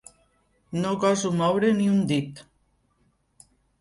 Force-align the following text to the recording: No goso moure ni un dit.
No 0.85 0.93
goso 1.03 1.31
moure 1.43 1.69
ni 1.81 1.87
un 1.91 1.99
dit. 2.13 2.41